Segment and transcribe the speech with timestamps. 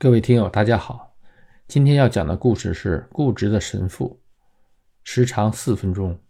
[0.00, 1.16] 各位听友，大家好。
[1.66, 4.20] 今天要讲的故事是《固执的神父》，
[5.02, 6.20] 时长四分钟。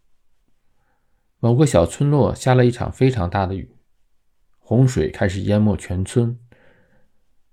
[1.39, 3.77] 某个小村落下了一场非常大的雨，
[4.59, 6.41] 洪水开始淹没全村。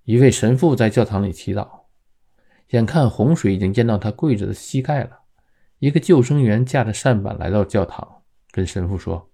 [0.04, 1.81] 一位神父在教堂里祈祷，
[2.70, 5.20] 眼看洪水已经淹到他跪着的膝盖了。
[5.79, 9.29] 一个救生员架着扇板来到教堂，跟神父说：“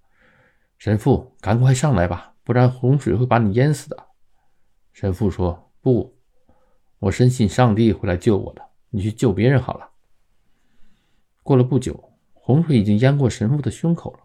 [0.80, 4.08] 神父，赶快上来吧，不然洪水会把你淹死的。”
[4.92, 6.18] 神父说：“不。”
[7.02, 9.90] 我深信上帝会来救我的，你去救别人好了。
[11.42, 14.20] 过了不久，洪水已经淹过神父的胸口了，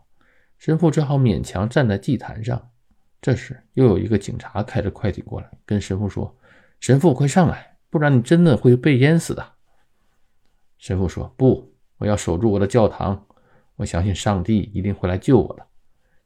[0.59, 2.70] 神父只好勉强站在祭坛上。
[3.23, 6.36] 这时，又有一个警察开着快艇过来，跟神父说
[6.78, 9.55] ：“神父，快上来，不然你真的会被淹死的。”
[10.77, 13.27] 神父说：“不，我要守住我的教堂，
[13.77, 15.66] 我相信上帝一定会来救我的。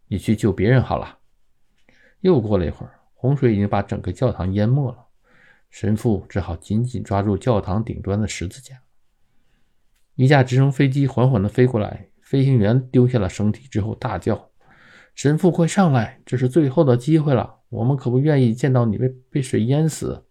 [0.08, 1.18] 你去救别人好了。”
[2.22, 5.06] 又过了一会儿，洪水已经把整个教堂淹没了。
[5.70, 8.82] 神父只好紧紧抓住教堂顶端的十字架。
[10.16, 14.50] 一架直升飞机缓缓地飞过来，飞行员丢下了绳梯之后大叫
[15.14, 16.20] ：“神父，快上来！
[16.26, 20.26] 这是最后的机会了，我们可不愿意见到你被被水淹死。”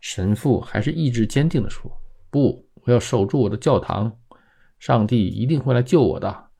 [0.00, 1.90] 神父还是意志坚定地说
[2.30, 4.16] ：“不，我要守住我的教堂，
[4.78, 6.50] 上帝一定会来救我的。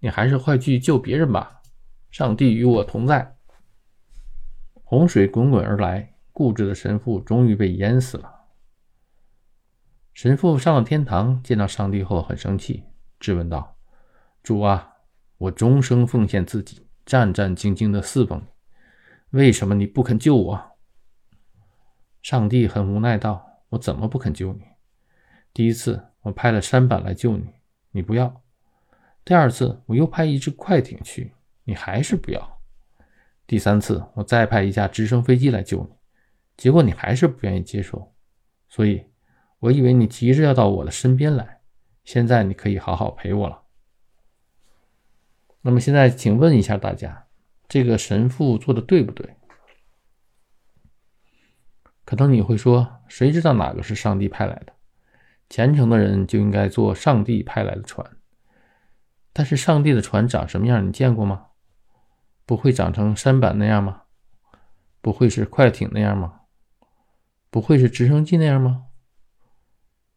[0.00, 1.60] 你还是快去救别人吧，
[2.10, 3.35] 上帝与我同在。”
[4.88, 8.44] 洪水滚滚而来，固执的神父终于被淹死了。
[10.14, 12.84] 神父上了天堂，见到上帝后很生气，
[13.18, 13.76] 质问道
[14.44, 14.98] ：“主啊，
[15.38, 18.46] 我终生奉献自己，战战兢兢地侍奉你，
[19.30, 20.76] 为什么你不肯救我？”
[22.22, 24.62] 上帝很无奈道：“我怎么不肯救你？
[25.52, 27.54] 第一次我派了舢板来救你，
[27.90, 28.40] 你不要；
[29.24, 31.34] 第二次我又派一只快艇去，
[31.64, 32.52] 你还是不要。”
[33.46, 35.94] 第三次，我再派一架直升飞机来救你，
[36.56, 38.12] 结果你还是不愿意接受，
[38.68, 39.06] 所以
[39.60, 41.60] 我以为你急着要到我的身边来，
[42.02, 43.62] 现在你可以好好陪我了。
[45.62, 47.26] 那么现在，请问一下大家，
[47.68, 49.36] 这个神父做的对不对？
[52.04, 54.72] 可能你会说，谁知道哪个是上帝派来的？
[55.48, 58.16] 虔诚的人就应该坐上帝派来的船，
[59.32, 60.86] 但是上帝的船长什么样？
[60.86, 61.46] 你见过吗？
[62.46, 64.04] 不会长成舢板那样吗？
[65.02, 66.42] 不会是快艇那样吗？
[67.50, 68.86] 不会是直升机那样吗？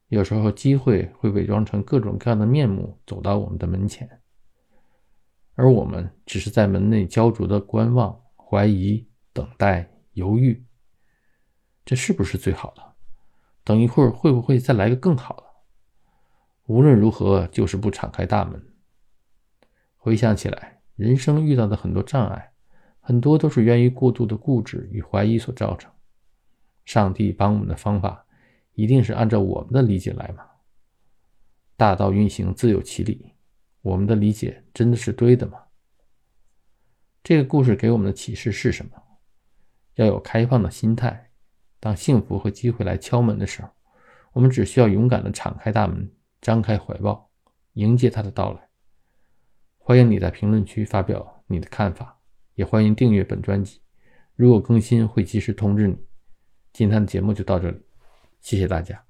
[0.08, 4.22] 有时候机会会伪装成各种各样的面目走到我们的门前，
[5.56, 10.66] 而我们只是在门内焦灼的观望、怀疑、等待、犹豫。
[11.86, 12.96] 这是不是最好的？
[13.64, 15.44] 等一会儿会不会再来个更好的？
[16.66, 18.74] 无论如何，就是不敞开大门。
[19.98, 20.79] 回想起来。
[21.00, 22.52] 人生遇到的很多障碍，
[23.00, 25.90] 很多都是源于过度的固执与怀疑所造成。
[26.84, 28.26] 上帝帮我们的方法，
[28.74, 30.44] 一定是按照我们的理解来吗？
[31.78, 33.34] 大道运行自有其理，
[33.82, 35.58] 我们的理解真的是对的吗？
[37.24, 38.92] 这个故事给我们的启示是什么？
[39.96, 41.32] 要有开放的心态，
[41.80, 43.70] 当幸福和机会来敲门的时候，
[44.34, 46.12] 我们只需要勇敢地敞开大门，
[46.42, 47.32] 张开怀抱，
[47.76, 48.69] 迎接他的到来。
[49.90, 52.16] 欢迎你在评论区发表你的看法，
[52.54, 53.82] 也欢迎订阅本专辑。
[54.36, 55.98] 如果更新，会及时通知你。
[56.72, 57.82] 今天的节目就到这里，
[58.40, 59.09] 谢谢大家。